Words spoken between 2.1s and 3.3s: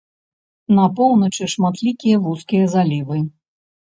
вузкія залівы.